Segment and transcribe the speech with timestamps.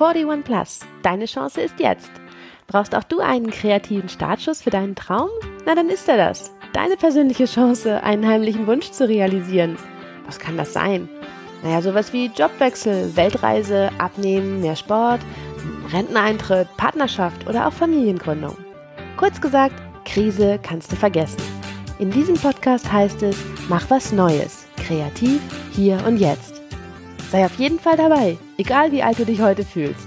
[0.00, 0.80] 41 Plus.
[1.02, 2.10] Deine Chance ist jetzt.
[2.66, 5.28] Brauchst auch du einen kreativen Startschuss für deinen Traum?
[5.66, 6.52] Na, dann ist er das.
[6.72, 9.76] Deine persönliche Chance, einen heimlichen Wunsch zu realisieren.
[10.26, 11.08] Was kann das sein?
[11.62, 15.20] Naja, sowas wie Jobwechsel, Weltreise, Abnehmen, mehr Sport,
[15.92, 18.56] Renteneintritt, Partnerschaft oder auch Familiengründung.
[19.16, 19.74] Kurz gesagt,
[20.04, 21.40] Krise kannst du vergessen.
[21.98, 23.36] In diesem Podcast heißt es,
[23.68, 25.40] mach was Neues, kreativ,
[25.72, 26.60] hier und jetzt.
[27.30, 30.06] Sei auf jeden Fall dabei, egal wie alt du dich heute fühlst.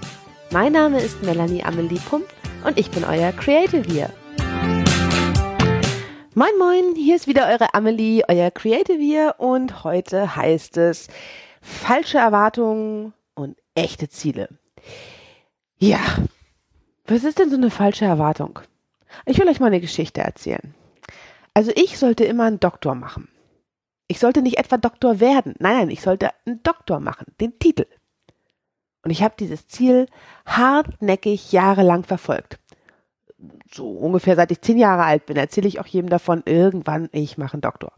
[0.51, 2.25] Mein Name ist Melanie Amelie Pump
[2.65, 4.09] und ich bin euer Creative hier.
[6.33, 11.07] Moin Moin, hier ist wieder eure Amelie, euer Creative hier und heute heißt es
[11.61, 14.47] falsche Erwartungen und echte Ziele.
[15.79, 15.99] Ja,
[17.05, 18.59] was ist denn so eine falsche Erwartung?
[19.25, 20.73] Ich will euch mal eine Geschichte erzählen.
[21.53, 23.29] Also ich sollte immer einen Doktor machen.
[24.07, 25.55] Ich sollte nicht etwa Doktor werden.
[25.59, 27.85] Nein, nein, ich sollte einen Doktor machen, den Titel.
[29.07, 30.07] Und ich habe dieses Ziel
[30.45, 32.59] hartnäckig jahrelang verfolgt.
[33.71, 37.37] So ungefähr seit ich zehn Jahre alt bin, erzähle ich auch jedem davon, irgendwann, ich
[37.37, 37.93] mache einen Doktor.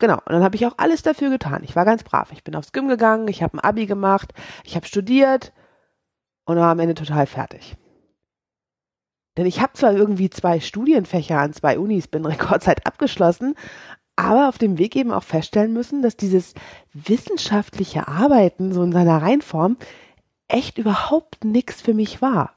[0.00, 1.62] Genau, und dann habe ich auch alles dafür getan.
[1.62, 2.32] Ich war ganz brav.
[2.32, 5.52] Ich bin aufs Gym gegangen, ich habe ein Abi gemacht, ich habe studiert
[6.46, 7.76] und war am Ende total fertig.
[9.36, 13.54] Denn ich habe zwar irgendwie zwei Studienfächer an zwei Unis, bin Rekordzeit abgeschlossen,
[14.22, 16.54] aber auf dem Weg eben auch feststellen müssen, dass dieses
[16.92, 19.76] wissenschaftliche Arbeiten so in seiner Reinform
[20.48, 22.54] echt überhaupt nichts für mich war.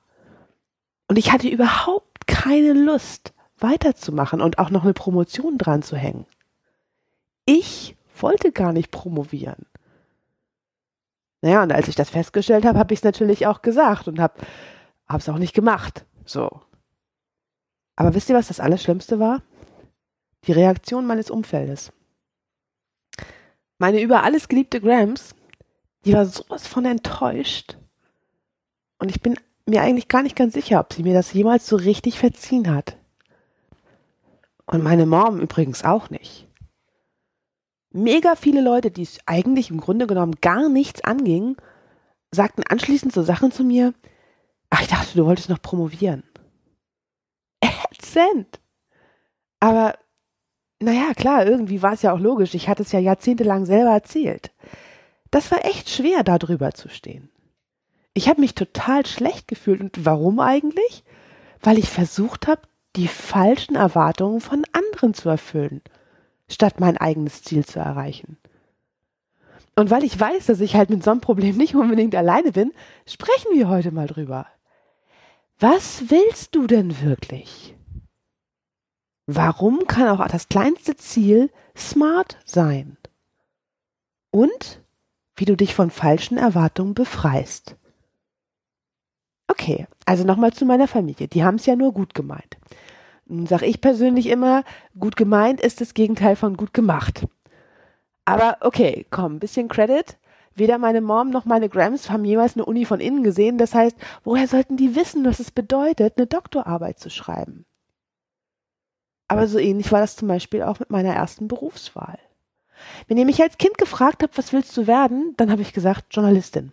[1.07, 6.25] Und ich hatte überhaupt keine Lust, weiterzumachen und auch noch eine Promotion dran zu hängen.
[7.45, 9.65] Ich wollte gar nicht promovieren.
[11.41, 14.33] Naja, und als ich das festgestellt habe, habe ich es natürlich auch gesagt und habe
[15.07, 16.05] es auch nicht gemacht.
[16.25, 16.49] So.
[17.95, 19.41] Aber wisst ihr, was das Allerschlimmste war?
[20.47, 21.91] Die Reaktion meines Umfeldes.
[23.77, 25.35] Meine über alles geliebte Grams,
[26.05, 27.77] die war sowas von enttäuscht.
[28.99, 31.75] Und ich bin mir eigentlich gar nicht ganz sicher, ob sie mir das jemals so
[31.75, 32.97] richtig verziehen hat.
[34.65, 36.47] Und meine Mom übrigens auch nicht.
[37.91, 41.55] Mega viele Leute, die es eigentlich im Grunde genommen gar nichts anging,
[42.31, 43.93] sagten anschließend so Sachen zu mir,
[44.69, 46.23] ach, ich dachte, du wolltest noch promovieren.
[47.61, 48.59] Ätzend.
[49.59, 49.97] Aber
[50.85, 52.53] naja, klar, irgendwie war es ja auch logisch.
[52.53, 54.51] Ich hatte es ja jahrzehntelang selber erzählt.
[55.31, 57.29] Das war echt schwer, da drüber zu stehen.
[58.13, 59.81] Ich habe mich total schlecht gefühlt.
[59.81, 61.03] Und warum eigentlich?
[61.61, 62.61] Weil ich versucht habe,
[62.95, 65.81] die falschen Erwartungen von anderen zu erfüllen,
[66.47, 68.37] statt mein eigenes Ziel zu erreichen.
[69.75, 72.71] Und weil ich weiß, dass ich halt mit so einem Problem nicht unbedingt alleine bin,
[73.05, 74.47] sprechen wir heute mal drüber.
[75.59, 77.75] Was willst du denn wirklich?
[79.27, 82.97] Warum kann auch das kleinste Ziel smart sein?
[84.31, 84.81] Und
[85.35, 87.75] wie du dich von falschen Erwartungen befreist.
[89.47, 91.27] Okay, also nochmal zu meiner Familie.
[91.27, 92.57] Die haben es ja nur gut gemeint.
[93.25, 94.63] Nun sage ich persönlich immer,
[94.99, 97.27] gut gemeint ist das Gegenteil von gut gemacht.
[98.23, 100.17] Aber okay, komm, bisschen Credit.
[100.55, 103.57] Weder meine Mom noch meine Grams haben jemals eine Uni von innen gesehen.
[103.57, 107.65] Das heißt, woher sollten die wissen, was es bedeutet, eine Doktorarbeit zu schreiben?
[109.27, 112.19] Aber so ähnlich war das zum Beispiel auch mit meiner ersten Berufswahl.
[113.07, 116.07] Wenn ihr mich als Kind gefragt habt, was willst du werden, dann habe ich gesagt,
[116.11, 116.71] Journalistin.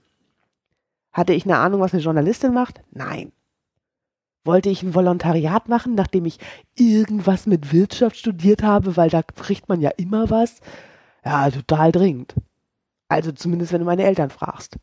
[1.12, 2.80] Hatte ich eine Ahnung, was eine Journalistin macht?
[2.90, 3.32] Nein.
[4.44, 6.38] Wollte ich ein Volontariat machen, nachdem ich
[6.74, 10.60] irgendwas mit Wirtschaft studiert habe, weil da kriegt man ja immer was?
[11.24, 12.34] Ja, total dringend.
[13.08, 14.78] Also zumindest, wenn du meine Eltern fragst.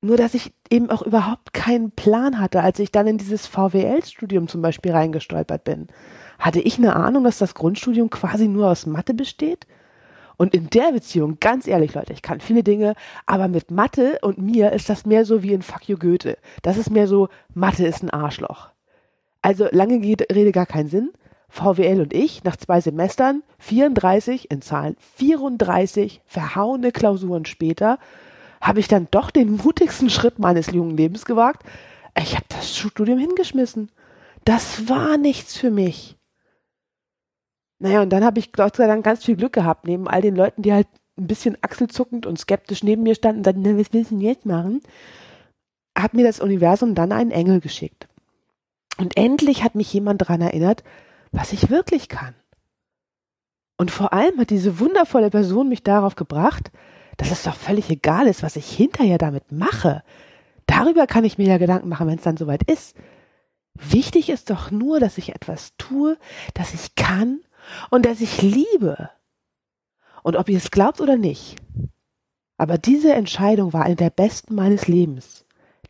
[0.00, 4.46] Nur, dass ich eben auch überhaupt keinen Plan hatte, als ich dann in dieses VWL-Studium
[4.46, 5.88] zum Beispiel reingestolpert bin.
[6.38, 9.66] Hatte ich eine Ahnung, dass das Grundstudium quasi nur aus Mathe besteht?
[10.36, 12.94] Und in der Beziehung, ganz ehrlich, Leute, ich kann viele Dinge,
[13.26, 16.38] aber mit Mathe und mir ist das mehr so wie in Fuck you Goethe.
[16.62, 18.68] Das ist mehr so, Mathe ist ein Arschloch.
[19.42, 21.10] Also lange Rede gar keinen Sinn.
[21.48, 27.98] VWL und ich, nach zwei Semestern, 34 in Zahlen, 34 verhauene Klausuren später,
[28.60, 31.64] habe ich dann doch den mutigsten Schritt meines jungen Lebens gewagt.
[32.20, 33.90] Ich habe das Studium hingeschmissen.
[34.44, 36.17] Das war nichts für mich.
[37.78, 40.34] Naja, und dann habe ich Gott sei Dank ganz viel Glück gehabt, neben all den
[40.34, 43.92] Leuten, die halt ein bisschen achselzuckend und skeptisch neben mir standen und sagten, na, was
[43.92, 44.80] willst du denn jetzt machen?
[45.96, 48.08] Hat mir das Universum dann einen Engel geschickt.
[48.98, 50.82] Und endlich hat mich jemand daran erinnert,
[51.30, 52.34] was ich wirklich kann.
[53.76, 56.72] Und vor allem hat diese wundervolle Person mich darauf gebracht,
[57.16, 60.02] dass es doch völlig egal ist, was ich hinterher damit mache.
[60.66, 62.96] Darüber kann ich mir ja Gedanken machen, wenn es dann soweit ist.
[63.74, 66.16] Wichtig ist doch nur, dass ich etwas tue,
[66.54, 67.40] das ich kann
[67.90, 69.10] und dass ich liebe.
[70.22, 71.56] Und ob ihr es glaubt oder nicht,
[72.58, 75.46] Aber diese Entscheidung war eine der besten meines Lebens.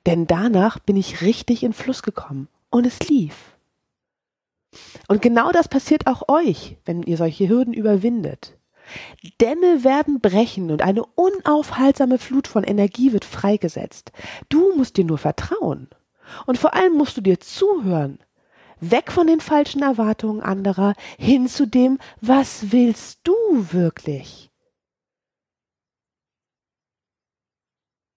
[0.07, 3.57] Denn danach bin ich richtig in Fluss gekommen und es lief.
[5.09, 8.57] Und genau das passiert auch euch, wenn ihr solche Hürden überwindet.
[9.41, 14.13] Dämme werden brechen und eine unaufhaltsame Flut von Energie wird freigesetzt.
[14.49, 15.89] Du musst dir nur vertrauen.
[16.47, 18.19] Und vor allem musst du dir zuhören.
[18.81, 23.35] Weg von den falschen Erwartungen anderer hin zu dem, was willst du
[23.73, 24.51] wirklich?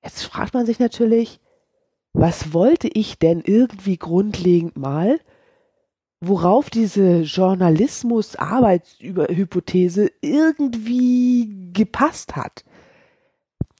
[0.04, 1.40] Jetzt fragt man sich natürlich,
[2.14, 5.20] was wollte ich denn irgendwie grundlegend mal?
[6.22, 12.64] worauf diese Journalismus-Arbeitshypothese irgendwie gepasst hat.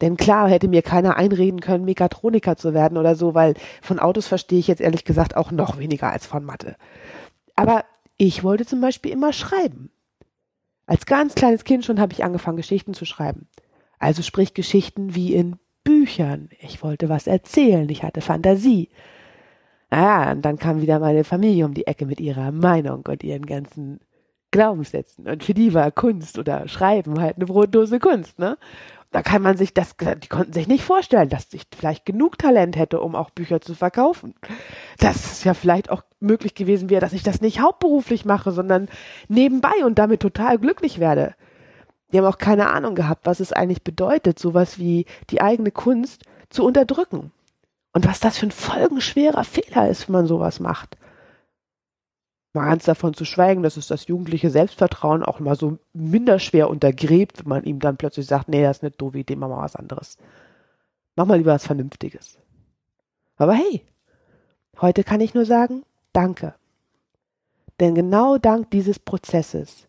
[0.02, 4.28] Denn klar hätte mir keiner einreden können, Mechatroniker zu werden oder so, weil von Autos
[4.28, 6.76] verstehe ich jetzt ehrlich gesagt auch noch weniger als von Mathe.
[7.56, 7.86] Aber
[8.18, 9.92] ich wollte zum Beispiel immer schreiben.
[10.88, 13.48] Als ganz kleines Kind schon habe ich angefangen, Geschichten zu schreiben.
[14.00, 16.50] Also sprich Geschichten wie in Büchern.
[16.60, 18.90] Ich wollte was erzählen, ich hatte Fantasie.
[19.90, 23.46] Ah, und dann kam wieder meine Familie um die Ecke mit ihrer Meinung und ihren
[23.46, 24.00] ganzen
[24.52, 25.28] Glaubenssätzen.
[25.28, 28.58] Und für die war Kunst oder Schreiben halt eine Brotdose Kunst, ne?
[29.12, 32.78] Da kann man sich das, die konnten sich nicht vorstellen, dass ich vielleicht genug Talent
[32.78, 34.36] hätte, um auch Bücher zu verkaufen.
[35.00, 38.88] Dass es ja vielleicht auch möglich gewesen wäre, dass ich das nicht hauptberuflich mache, sondern
[39.28, 41.36] nebenbei und damit total glücklich werde.
[42.12, 46.24] Die haben auch keine Ahnung gehabt, was es eigentlich bedeutet, sowas wie die eigene Kunst
[46.50, 47.32] zu unterdrücken.
[47.94, 50.98] Und was das für ein folgenschwerer Fehler ist, wenn man sowas macht.
[52.54, 57.40] Mal ganz davon zu schweigen, dass es das jugendliche Selbstvertrauen auch mal so minderschwer untergräbt,
[57.40, 59.78] wenn man ihm dann plötzlich sagt, nee, das ist eine doofe Idee, mach mal was
[59.78, 60.18] anderes.
[61.16, 62.38] Mach mal lieber was Vernünftiges.
[63.38, 63.86] Aber hey,
[64.82, 66.54] heute kann ich nur sagen, danke.
[67.80, 69.88] Denn genau dank dieses Prozesses,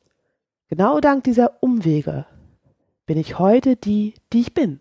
[0.68, 2.26] genau dank dieser Umwege,
[3.06, 4.80] bin ich heute die, die ich bin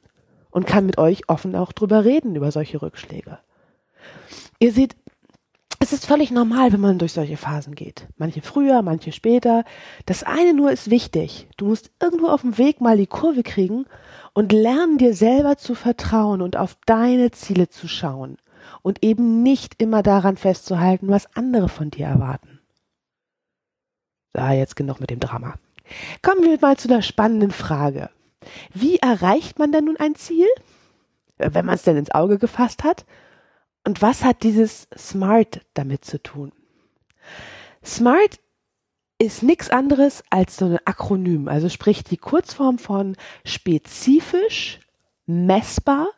[0.51, 3.39] und kann mit euch offen auch drüber reden, über solche Rückschläge.
[4.59, 4.95] Ihr seht,
[5.91, 8.07] es ist völlig normal, wenn man durch solche Phasen geht.
[8.15, 9.65] Manche früher, manche später.
[10.05, 11.49] Das eine nur ist wichtig.
[11.57, 13.85] Du musst irgendwo auf dem Weg mal die Kurve kriegen
[14.33, 18.37] und lernen dir selber zu vertrauen und auf deine Ziele zu schauen
[18.83, 22.61] und eben nicht immer daran festzuhalten, was andere von dir erwarten.
[24.33, 25.55] So, jetzt genug mit dem Drama.
[26.21, 28.09] Kommen wir mal zu der spannenden Frage.
[28.73, 30.47] Wie erreicht man denn nun ein Ziel,
[31.37, 33.05] wenn man es denn ins Auge gefasst hat?
[33.83, 36.51] Und was hat dieses SMART damit zu tun?
[37.83, 38.39] SMART
[39.17, 44.79] ist nichts anderes als so ein Akronym, also sprich die Kurzform von spezifisch,
[45.25, 46.09] messbar,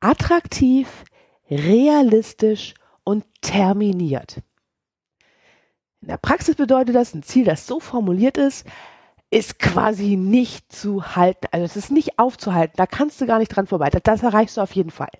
[0.00, 1.04] attraktiv,
[1.50, 2.74] realistisch
[3.04, 4.42] und terminiert.
[6.02, 8.66] In der Praxis bedeutet das ein Ziel, das so formuliert ist,
[9.30, 11.48] ist quasi nicht zu halten.
[11.50, 12.74] Also es ist nicht aufzuhalten.
[12.76, 13.90] Da kannst du gar nicht dran vorbei.
[13.90, 15.10] Das erreichst du auf jeden Fall.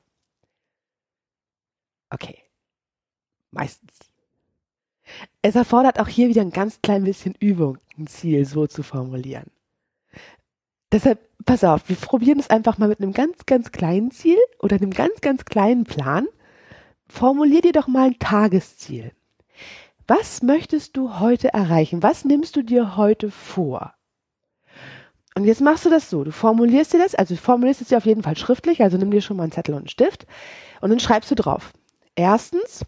[2.11, 2.39] Okay.
[3.51, 3.93] Meistens.
[5.43, 9.51] Es erfordert auch hier wieder ein ganz klein bisschen Übung, ein Ziel so zu formulieren.
[10.93, 14.77] Deshalb, pass auf, wir probieren es einfach mal mit einem ganz, ganz kleinen Ziel oder
[14.77, 16.27] einem ganz, ganz kleinen Plan.
[17.09, 19.13] Formulier dir doch mal ein Tagesziel.
[20.07, 22.03] Was möchtest du heute erreichen?
[22.03, 23.95] Was nimmst du dir heute vor?
[25.35, 28.07] Und jetzt machst du das so, du formulierst dir das, also formulierst es dir auf
[28.07, 30.27] jeden Fall schriftlich, also nimm dir schon mal einen Zettel und einen Stift
[30.81, 31.73] und dann schreibst du drauf.
[32.17, 32.85] Erstens,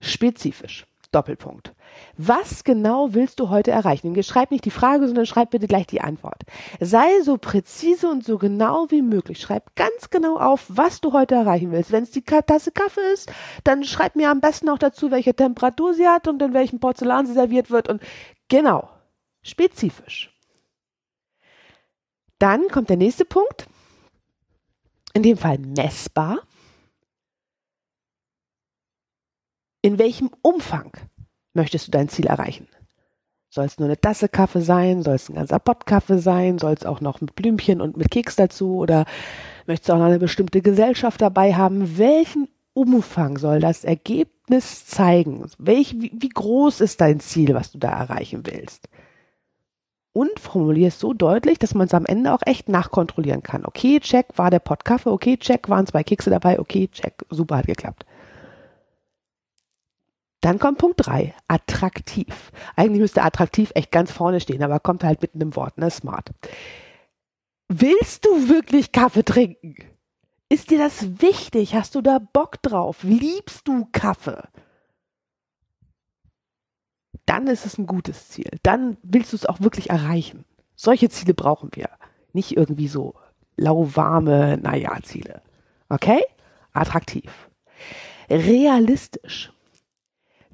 [0.00, 0.86] spezifisch.
[1.12, 1.74] Doppelpunkt.
[2.16, 4.20] Was genau willst du heute erreichen?
[4.22, 6.42] Schreib nicht die Frage, sondern schreib bitte gleich die Antwort.
[6.78, 9.40] Sei so präzise und so genau wie möglich.
[9.40, 11.90] Schreib ganz genau auf, was du heute erreichen willst.
[11.90, 13.32] Wenn es die Tasse Kaffee ist,
[13.64, 17.26] dann schreib mir am besten auch dazu, welche Temperatur sie hat und in welchem Porzellan
[17.26, 18.00] sie serviert wird und
[18.48, 18.88] genau.
[19.42, 20.32] Spezifisch.
[22.38, 23.66] Dann kommt der nächste Punkt.
[25.12, 26.38] In dem Fall messbar.
[29.82, 30.92] In welchem Umfang
[31.54, 32.68] möchtest du dein Ziel erreichen?
[33.48, 35.02] Soll es nur eine Tasse Kaffee sein?
[35.02, 36.58] Soll es ein ganzer Pott Kaffee sein?
[36.58, 38.76] Soll es auch noch mit Blümchen und mit Keks dazu?
[38.76, 39.06] Oder
[39.66, 41.98] möchtest du auch noch eine bestimmte Gesellschaft dabei haben?
[41.98, 45.46] Welchen Umfang soll das Ergebnis zeigen?
[45.58, 48.88] Welch, wie, wie groß ist dein Ziel, was du da erreichen willst?
[50.12, 53.64] und formuliere es so deutlich, dass man es am Ende auch echt nachkontrollieren kann.
[53.64, 57.58] Okay, check, war der Pott Kaffee, okay, check, waren zwei Kekse dabei, okay, check, super,
[57.58, 58.04] hat geklappt.
[60.40, 62.52] Dann kommt Punkt drei, attraktiv.
[62.76, 66.30] Eigentlich müsste attraktiv echt ganz vorne stehen, aber kommt halt mit einem Wort, ne, smart.
[67.68, 69.76] Willst du wirklich Kaffee trinken?
[70.48, 71.74] Ist dir das wichtig?
[71.74, 72.98] Hast du da Bock drauf?
[73.02, 74.42] Liebst du Kaffee?
[77.30, 78.50] dann ist es ein gutes Ziel.
[78.64, 80.44] Dann willst du es auch wirklich erreichen.
[80.74, 81.88] Solche Ziele brauchen wir.
[82.32, 83.14] Nicht irgendwie so
[83.56, 85.40] lauwarme, naja, Ziele.
[85.88, 86.24] Okay?
[86.72, 87.48] Attraktiv.
[88.28, 89.52] Realistisch.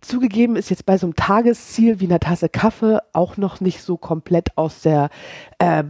[0.07, 3.97] Zugegeben ist jetzt bei so einem Tagesziel wie einer Tasse Kaffee auch noch nicht so
[3.97, 5.11] komplett aus der,
[5.59, 5.85] äh,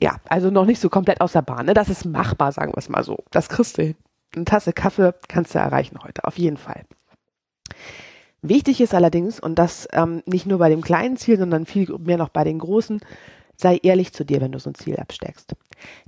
[0.00, 1.66] ja, also noch nicht so komplett aus der Bahn.
[1.66, 1.74] Ne?
[1.74, 3.24] Das ist machbar, sagen wir es mal so.
[3.30, 3.96] Das kriegst du hin.
[4.34, 6.82] Eine Tasse Kaffee kannst du erreichen heute, auf jeden Fall.
[8.42, 12.18] Wichtig ist allerdings, und das ähm, nicht nur bei dem kleinen Ziel, sondern viel mehr
[12.18, 13.00] noch bei den großen,
[13.56, 15.54] sei ehrlich zu dir, wenn du so ein Ziel absteckst.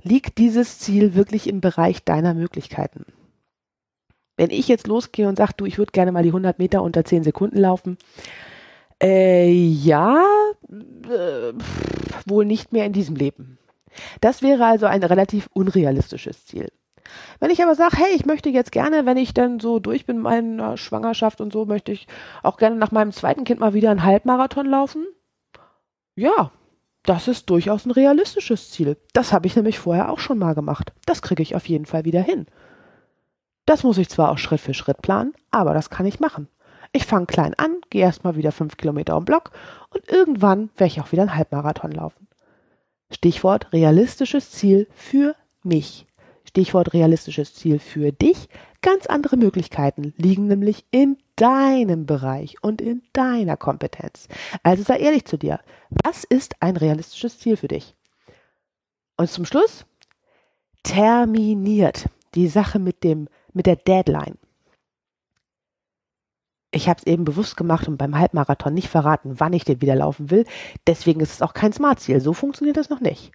[0.03, 3.05] Liegt dieses Ziel wirklich im Bereich deiner Möglichkeiten?
[4.37, 7.03] Wenn ich jetzt losgehe und sage, du, ich würde gerne mal die 100 Meter unter
[7.03, 7.97] 10 Sekunden laufen,
[9.01, 10.23] äh, ja,
[10.69, 11.53] äh,
[12.25, 13.57] wohl nicht mehr in diesem Leben.
[14.21, 16.69] Das wäre also ein relativ unrealistisches Ziel.
[17.39, 20.17] Wenn ich aber sage, hey, ich möchte jetzt gerne, wenn ich dann so durch bin
[20.17, 22.07] mit meiner Schwangerschaft und so, möchte ich
[22.43, 25.05] auch gerne nach meinem zweiten Kind mal wieder einen Halbmarathon laufen.
[26.15, 26.51] Ja,
[27.03, 28.97] das ist durchaus ein realistisches Ziel.
[29.13, 30.91] Das habe ich nämlich vorher auch schon mal gemacht.
[31.05, 32.47] Das kriege ich auf jeden Fall wieder hin.
[33.67, 36.47] Das muss ich zwar auch Schritt für Schritt planen, aber das kann ich machen.
[36.93, 39.51] Ich fange klein an, gehe erstmal wieder fünf Kilometer am Block
[39.89, 42.29] und irgendwann werde ich auch wieder einen Halbmarathon laufen.
[43.11, 46.07] Stichwort realistisches Ziel für mich.
[46.45, 48.47] Stichwort realistisches Ziel für dich.
[48.81, 54.29] Ganz andere Möglichkeiten liegen nämlich in deinem Bereich und in deiner Kompetenz.
[54.63, 55.59] Also sei ehrlich zu dir.
[56.05, 57.95] Was ist ein realistisches Ziel für dich?
[59.17, 59.85] Und zum Schluss
[60.83, 64.37] terminiert die Sache mit dem mit der Deadline.
[66.71, 69.95] Ich habe es eben bewusst gemacht und beim Halbmarathon nicht verraten, wann ich den wieder
[69.95, 70.45] laufen will.
[70.85, 72.21] Deswegen ist es auch kein Smart-Ziel.
[72.21, 73.31] So funktioniert das noch nicht.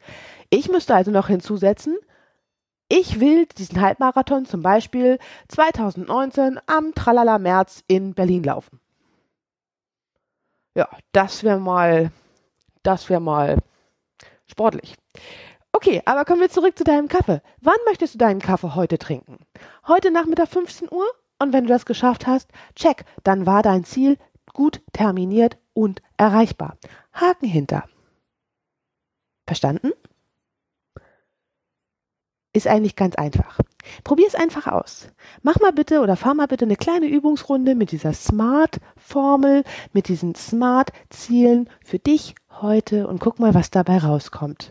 [0.50, 1.96] Ich müsste also noch hinzusetzen,
[2.94, 8.80] ich will diesen Halbmarathon zum Beispiel 2019 am Tralala März in Berlin laufen.
[10.74, 12.12] Ja, das wäre mal,
[12.82, 13.56] das wäre mal
[14.46, 14.94] sportlich.
[15.72, 17.40] Okay, aber kommen wir zurück zu deinem Kaffee.
[17.60, 19.38] Wann möchtest du deinen Kaffee heute trinken?
[19.86, 21.06] Heute Nachmittag 15 Uhr?
[21.38, 24.18] Und wenn du das geschafft hast, check, dann war dein Ziel
[24.52, 26.76] gut terminiert und erreichbar.
[27.12, 27.84] Haken hinter.
[29.46, 29.92] Verstanden?
[32.52, 33.58] ist eigentlich ganz einfach.
[34.04, 35.08] Probier es einfach aus.
[35.42, 40.34] Mach mal bitte oder fahr mal bitte eine kleine Übungsrunde mit dieser Smart-Formel, mit diesen
[40.34, 44.70] Smart-Zielen für dich heute und guck mal, was dabei rauskommt.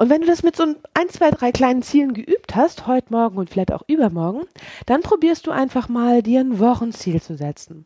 [0.00, 3.36] Und wenn du das mit so ein, zwei, drei kleinen Zielen geübt hast, heute Morgen
[3.36, 4.46] und vielleicht auch übermorgen,
[4.86, 7.84] dann probierst du einfach mal, dir ein Wochenziel zu setzen.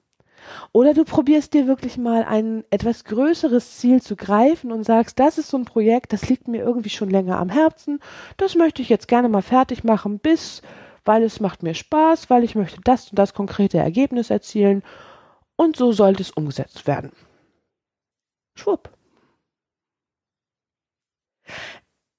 [0.70, 5.38] Oder du probierst dir wirklich mal ein etwas größeres Ziel zu greifen und sagst, das
[5.38, 7.98] ist so ein Projekt, das liegt mir irgendwie schon länger am Herzen,
[8.36, 10.62] das möchte ich jetzt gerne mal fertig machen, bis,
[11.04, 14.84] weil es macht mir Spaß, weil ich möchte das und das konkrete Ergebnis erzielen
[15.56, 17.10] und so sollte es umgesetzt werden.
[18.56, 18.88] Schwupp.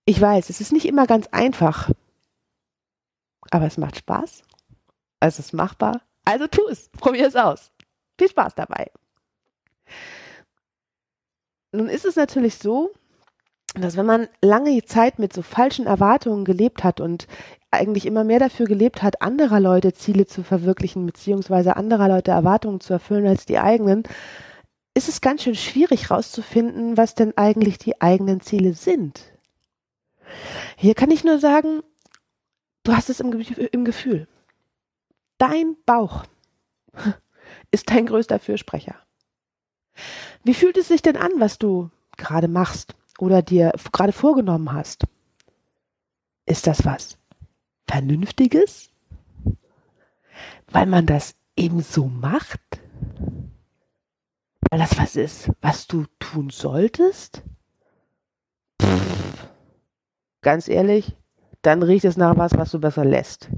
[0.05, 1.89] Ich weiß, es ist nicht immer ganz einfach,
[3.49, 4.43] aber es macht Spaß.
[5.19, 6.01] Es ist machbar.
[6.25, 6.89] Also tu es.
[6.89, 7.71] Probier es aus.
[8.17, 8.91] Viel Spaß dabei.
[11.71, 12.91] Nun ist es natürlich so,
[13.73, 17.27] dass wenn man lange Zeit mit so falschen Erwartungen gelebt hat und
[17.71, 22.79] eigentlich immer mehr dafür gelebt hat, anderer Leute Ziele zu verwirklichen, beziehungsweise anderer Leute Erwartungen
[22.79, 24.03] zu erfüllen als die eigenen,
[24.93, 29.34] ist es ganz schön schwierig herauszufinden, was denn eigentlich die eigenen Ziele sind.
[30.77, 31.81] Hier kann ich nur sagen,
[32.83, 34.27] du hast es im, im Gefühl.
[35.37, 36.25] Dein Bauch
[37.71, 38.95] ist dein größter Fürsprecher.
[40.43, 45.05] Wie fühlt es sich denn an, was du gerade machst oder dir gerade vorgenommen hast?
[46.45, 47.17] Ist das was
[47.87, 48.89] Vernünftiges?
[50.67, 52.59] Weil man das eben so macht?
[54.69, 57.43] Weil das was ist, was du tun solltest?
[60.45, 61.13] Ganz ehrlich,
[61.61, 63.49] dann riecht es nach was, was du besser lässt.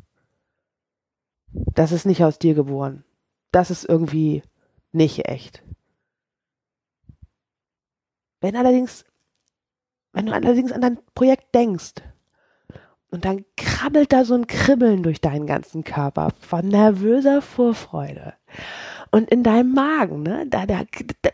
[1.52, 3.04] Das ist nicht aus dir geboren
[3.52, 4.44] das ist irgendwie
[4.92, 5.64] nicht echt.
[8.40, 9.06] Wenn allerdings,
[10.14, 11.96] wenn du allerdings an dein Projekt denkst
[13.10, 18.34] und dann krabbelt da so ein Kribbeln durch deinen ganzen Körper von nervöser Vorfreude.
[19.10, 20.84] Und in deinem Magen, ne, da, da,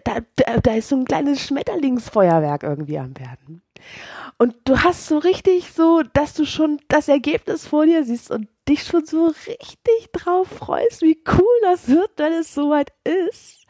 [0.04, 3.64] da, da ist so ein kleines Schmetterlingsfeuerwerk irgendwie am werden.
[4.44, 8.50] Und du hast so richtig so, dass du schon das Ergebnis vor dir siehst und
[8.68, 13.66] dich schon so richtig drauf freust, wie cool das wird, wenn es soweit ist.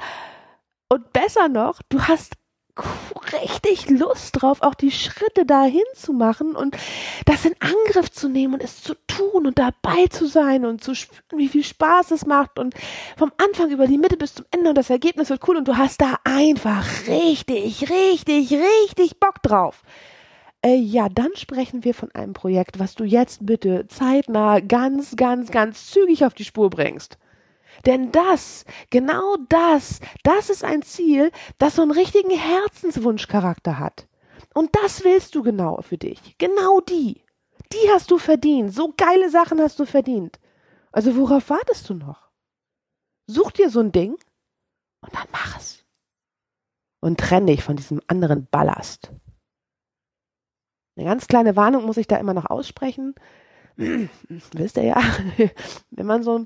[0.90, 2.34] Und besser noch, du hast
[3.34, 6.76] richtig Lust drauf, auch die Schritte dahin zu machen und
[7.26, 10.96] das in Angriff zu nehmen und es zu tun und dabei zu sein und zu
[10.96, 12.74] spüren, wie viel Spaß es macht und
[13.16, 15.78] vom Anfang über die Mitte bis zum Ende und das Ergebnis wird cool und du
[15.78, 19.84] hast da einfach richtig, richtig, richtig Bock drauf.
[20.64, 25.52] Äh, ja, dann sprechen wir von einem Projekt, was du jetzt bitte zeitnah ganz, ganz,
[25.52, 27.18] ganz zügig auf die Spur bringst.
[27.86, 34.08] Denn das, genau das, das ist ein Ziel, das so einen richtigen Herzenswunschcharakter hat.
[34.54, 36.38] Und das willst du genau für dich.
[36.38, 37.24] Genau die.
[37.74, 38.74] Die hast du verdient.
[38.74, 40.40] So geile Sachen hast du verdient.
[40.92, 42.30] Also worauf wartest du noch?
[43.26, 44.16] Such dir so ein Ding
[45.02, 45.84] und dann mach es.
[47.00, 49.12] Und trenn dich von diesem anderen Ballast.
[50.96, 53.16] Eine ganz kleine Warnung muss ich da immer noch aussprechen.
[53.78, 55.02] Wisst ihr ja,
[55.92, 56.46] wenn man so,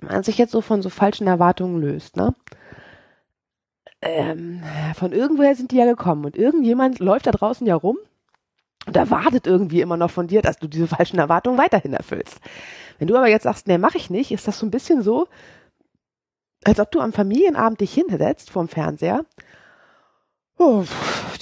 [0.00, 2.34] man sich jetzt so von so falschen Erwartungen löst, ne?
[4.02, 4.62] Ähm,
[4.94, 7.96] von irgendwoher sind die ja gekommen und irgendjemand läuft da draußen ja rum
[8.86, 12.38] und erwartet irgendwie immer noch von dir, dass du diese falschen Erwartungen weiterhin erfüllst.
[12.98, 15.26] Wenn du aber jetzt sagst, nee, mach ich nicht, ist das so ein bisschen so,
[16.64, 19.24] als ob du am Familienabend dich hinsetzt vorm Fernseher,
[20.58, 20.84] oh,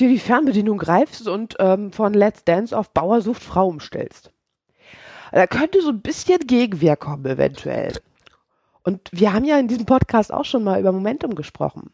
[0.03, 4.33] dir die Fernbedienung greifst und ähm, von Let's Dance auf Bauer sucht Frau umstellst.
[5.31, 7.95] Da könnte so ein bisschen Gegenwehr kommen, eventuell.
[8.83, 11.91] Und wir haben ja in diesem Podcast auch schon mal über Momentum gesprochen.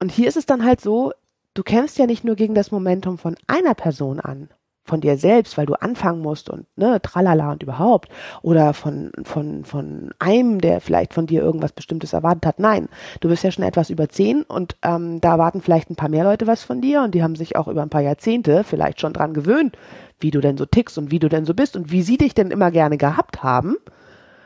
[0.00, 1.12] Und hier ist es dann halt so,
[1.54, 4.48] du kämpfst ja nicht nur gegen das Momentum von einer Person an,
[4.86, 8.08] von dir selbst, weil du anfangen musst und ne, tralala und überhaupt.
[8.42, 12.58] Oder von, von, von einem, der vielleicht von dir irgendwas Bestimmtes erwartet hat.
[12.58, 12.88] Nein,
[13.20, 16.24] du bist ja schon etwas über zehn und ähm, da erwarten vielleicht ein paar mehr
[16.24, 19.12] Leute was von dir und die haben sich auch über ein paar Jahrzehnte vielleicht schon
[19.12, 19.76] dran gewöhnt,
[20.20, 22.34] wie du denn so tickst und wie du denn so bist und wie sie dich
[22.34, 23.76] denn immer gerne gehabt haben.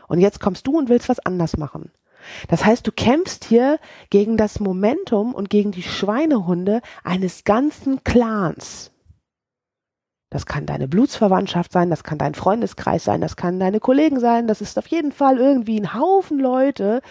[0.08, 1.90] Und jetzt kommst du und willst was anders machen.
[2.48, 3.78] Das heißt, du kämpfst hier
[4.10, 8.90] gegen das Momentum und gegen die Schweinehunde eines ganzen Clans.
[10.30, 14.46] Das kann deine Blutsverwandtschaft sein, das kann dein Freundeskreis sein, das kann deine Kollegen sein,
[14.46, 17.02] das ist auf jeden Fall irgendwie ein Haufen Leute,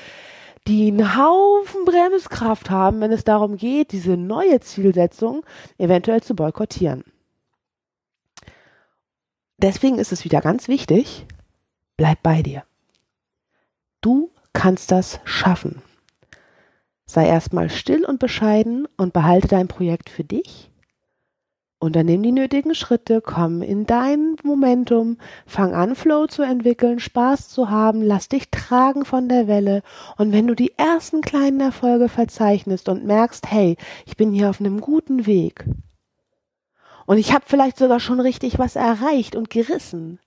[0.68, 5.46] die einen Haufen Bremskraft haben, wenn es darum geht, diese neue Zielsetzung
[5.78, 7.04] eventuell zu boykottieren.
[9.58, 11.26] Deswegen ist es wieder ganz wichtig,
[11.98, 12.64] bleib bei dir.
[14.00, 15.82] Du kannst das schaffen.
[17.06, 20.69] Sei erstmal still und bescheiden und behalte dein Projekt für dich
[21.82, 27.70] Unternimm die nötigen Schritte, komm in dein Momentum, fang an, Flow zu entwickeln, Spaß zu
[27.70, 29.82] haben, lass dich tragen von der Welle.
[30.18, 34.60] Und wenn du die ersten kleinen Erfolge verzeichnest und merkst, hey, ich bin hier auf
[34.60, 35.64] einem guten Weg.
[37.06, 40.20] Und ich habe vielleicht sogar schon richtig was erreicht und gerissen,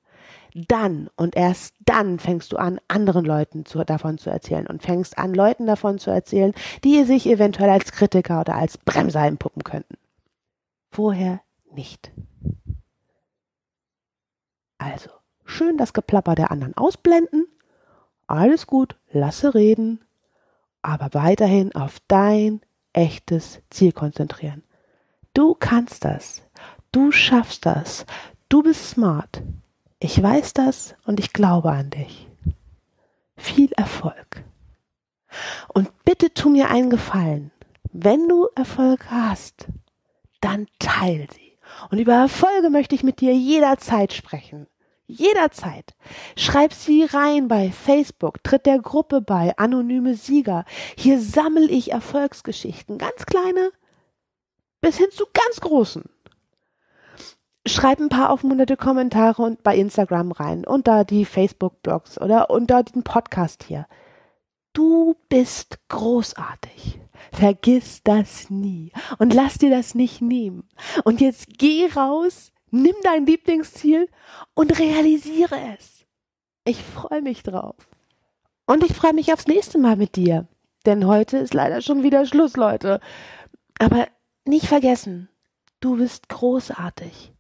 [0.55, 5.19] dann und erst dann fängst du an, anderen Leuten zu, davon zu erzählen und fängst
[5.19, 10.02] an, Leuten davon zu erzählen, die sich eventuell als Kritiker oder als Bremser entpuppen könnten
[10.93, 11.41] vorher
[11.73, 12.13] nicht.
[14.79, 15.11] Also,
[15.45, 17.47] schön das Geplapper der anderen ausblenden.
[18.27, 20.05] Alles gut, lasse reden,
[20.83, 22.61] aber weiterhin auf dein
[22.93, 24.63] echtes Ziel konzentrieren.
[25.35, 26.43] Du kannst das.
[26.93, 28.05] Du schaffst das.
[28.49, 29.43] Du bist smart.
[29.99, 32.29] Ich weiß das und ich glaube an dich.
[33.37, 34.45] Viel Erfolg.
[35.73, 37.51] Und bitte tu mir einen Gefallen.
[37.93, 39.69] Wenn du Erfolg hast,
[40.43, 41.59] dann teil sie.
[41.91, 44.67] Und über Erfolge möchte ich mit dir jederzeit sprechen.
[45.07, 45.95] Jederzeit.
[46.37, 50.65] Schreib sie rein bei Facebook, tritt der Gruppe bei, anonyme Sieger.
[50.97, 53.73] Hier sammle ich Erfolgsgeschichten, ganz kleine
[54.83, 56.05] bis hin zu ganz großen.
[57.65, 63.05] Schreib ein paar aufmunterte Kommentare und bei Instagram rein, unter die Facebook-Blogs oder unter den
[63.05, 63.87] Podcast hier.
[64.73, 67.02] Du bist großartig.
[67.33, 70.69] Vergiss das nie und lass dir das nicht nehmen.
[71.05, 74.09] Und jetzt geh raus, nimm dein Lieblingsziel
[74.55, 76.05] und realisiere es.
[76.65, 77.77] Ich freue mich drauf.
[78.67, 80.47] Und ich freue mich aufs nächste Mal mit dir.
[80.87, 83.01] Denn heute ist leider schon wieder Schluss, Leute.
[83.79, 84.09] Aber
[84.45, 85.29] nicht vergessen,
[85.81, 87.33] du bist großartig.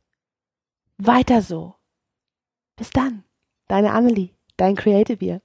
[0.98, 1.74] Weiter so.
[2.76, 3.24] Bis dann.
[3.68, 5.42] Deine Amelie, dein Creative Year.